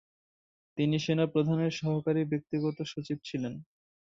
তিনি 0.77 0.95
সেনাপ্রধানের 0.99 1.73
সহকারী 1.79 2.21
ব্যক্তিগত 2.31 2.77
সচিব 2.91 3.17
ছিলেন। 3.23 3.53